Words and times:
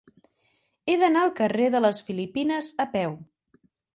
He 0.89 0.95
d'anar 1.01 1.25
al 1.25 1.33
carrer 1.41 1.67
de 1.77 1.83
les 1.85 2.01
Filipines 2.09 2.73
a 2.87 2.91
peu. 2.97 3.15